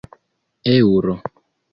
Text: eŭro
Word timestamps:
eŭro 0.71 1.13